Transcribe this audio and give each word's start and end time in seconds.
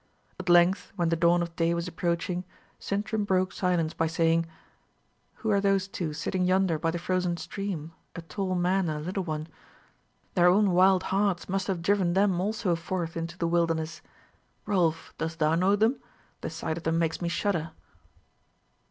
At 0.39 0.49
length, 0.49 0.91
when 0.95 1.09
the 1.09 1.15
dawn 1.15 1.43
of 1.43 1.55
day 1.55 1.75
was 1.75 1.87
approaching, 1.87 2.43
Sintram 2.79 3.23
broke 3.23 3.51
silence 3.53 3.93
by 3.93 4.07
saying, 4.07 4.47
"Who 5.35 5.51
are 5.51 5.61
those 5.61 5.87
two 5.87 6.11
sitting 6.11 6.43
yonder 6.43 6.79
by 6.79 6.89
the 6.89 6.97
frozen 6.97 7.37
stream 7.37 7.91
a 8.15 8.23
tall 8.23 8.55
man 8.55 8.89
and 8.89 8.97
a 8.97 9.03
little 9.05 9.23
one? 9.23 9.47
Their 10.33 10.47
own 10.47 10.71
wild 10.71 11.03
hearts 11.13 11.47
must 11.47 11.67
have 11.67 11.83
driven 11.83 12.13
them 12.13 12.41
also 12.41 12.75
forth 12.75 13.15
into 13.15 13.37
the 13.37 13.47
wilderness. 13.47 14.01
Rolf, 14.65 15.13
dost 15.19 15.37
thou 15.37 15.53
know 15.53 15.75
them? 15.75 15.99
The 16.41 16.49
sight 16.49 16.77
of 16.79 16.83
them 16.83 16.97
makes 16.97 17.21
me 17.21 17.29
shudder." 17.29 17.69